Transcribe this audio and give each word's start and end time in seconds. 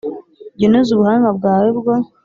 Jya 0.57 0.65
unoza 0.67 0.89
ubuhanga 0.93 1.29
bwawe 1.37 1.69
bwo 1.79 1.93